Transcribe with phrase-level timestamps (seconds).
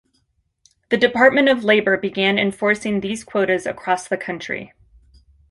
[0.89, 4.73] The Department of Labor began enforcing these quotas across the country.